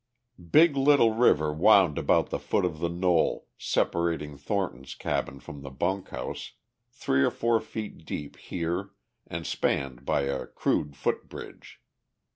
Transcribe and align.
Big 0.51 0.75
Little 0.75 1.13
River 1.13 1.53
wound 1.53 1.99
about 1.99 2.31
the 2.31 2.39
foot 2.39 2.65
of 2.65 2.79
the 2.79 2.89
knoll, 2.89 3.45
separating 3.55 4.35
Thornton's 4.35 4.95
cabin 4.95 5.39
from 5.39 5.61
the 5.61 5.69
bunk 5.69 6.09
house, 6.09 6.53
three 6.89 7.21
or 7.23 7.29
four 7.29 7.59
feet 7.61 8.03
deep 8.03 8.35
here 8.37 8.93
and 9.27 9.45
spanned 9.45 10.03
by 10.03 10.21
a 10.23 10.47
crude 10.47 10.95
footbridge. 10.95 11.79